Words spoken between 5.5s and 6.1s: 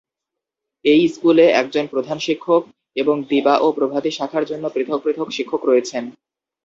রয়েছেন।